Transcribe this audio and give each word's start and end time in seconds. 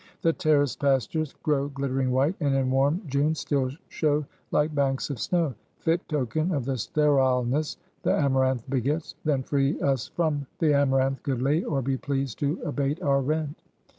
The 0.23 0.33
terraced 0.33 0.79
pastures 0.79 1.35
grow 1.43 1.67
glittering 1.69 2.09
white, 2.09 2.33
and 2.39 2.55
in 2.55 2.71
warm 2.71 3.03
June 3.05 3.35
still 3.35 3.69
show 3.87 4.25
like 4.49 4.73
banks 4.73 5.11
of 5.11 5.19
snow: 5.19 5.53
fit 5.77 6.01
token 6.09 6.51
of 6.51 6.65
the 6.65 6.75
sterileness 6.75 7.77
the 8.01 8.11
amaranth 8.15 8.67
begets! 8.67 9.13
Then 9.25 9.43
free 9.43 9.79
us 9.79 10.07
from 10.07 10.47
the 10.57 10.73
amaranth, 10.73 11.21
good 11.21 11.43
lady, 11.43 11.65
or 11.65 11.83
be 11.83 11.97
pleased 11.99 12.39
to 12.39 12.59
abate 12.65 12.99
our 13.03 13.21
rent!" 13.21 13.61